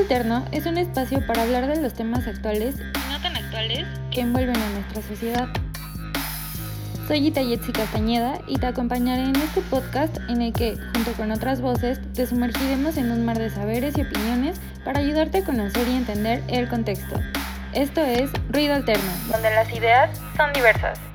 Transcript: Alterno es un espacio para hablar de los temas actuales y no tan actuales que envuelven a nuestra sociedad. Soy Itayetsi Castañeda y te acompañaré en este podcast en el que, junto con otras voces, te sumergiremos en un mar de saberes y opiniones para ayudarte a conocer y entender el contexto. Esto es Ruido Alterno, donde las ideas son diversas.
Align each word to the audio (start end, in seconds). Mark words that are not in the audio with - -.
Alterno 0.00 0.46
es 0.50 0.64
un 0.64 0.78
espacio 0.78 1.24
para 1.26 1.42
hablar 1.42 1.66
de 1.66 1.78
los 1.78 1.92
temas 1.92 2.26
actuales 2.26 2.76
y 2.76 3.12
no 3.12 3.20
tan 3.20 3.36
actuales 3.36 3.86
que 4.10 4.22
envuelven 4.22 4.56
a 4.56 4.70
nuestra 4.70 5.02
sociedad. 5.02 5.48
Soy 7.06 7.26
Itayetsi 7.26 7.70
Castañeda 7.70 8.38
y 8.46 8.56
te 8.56 8.66
acompañaré 8.66 9.24
en 9.24 9.36
este 9.36 9.60
podcast 9.60 10.16
en 10.30 10.40
el 10.40 10.54
que, 10.54 10.78
junto 10.94 11.12
con 11.12 11.30
otras 11.30 11.60
voces, 11.60 12.00
te 12.14 12.26
sumergiremos 12.26 12.96
en 12.96 13.10
un 13.10 13.26
mar 13.26 13.38
de 13.38 13.50
saberes 13.50 13.98
y 13.98 14.00
opiniones 14.00 14.58
para 14.86 15.00
ayudarte 15.00 15.38
a 15.38 15.44
conocer 15.44 15.86
y 15.86 15.96
entender 15.96 16.42
el 16.48 16.66
contexto. 16.70 17.20
Esto 17.74 18.00
es 18.00 18.30
Ruido 18.48 18.76
Alterno, 18.76 19.10
donde 19.30 19.50
las 19.50 19.70
ideas 19.70 20.18
son 20.34 20.50
diversas. 20.54 21.09